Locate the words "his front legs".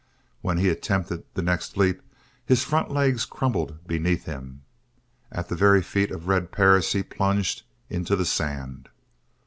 2.43-3.23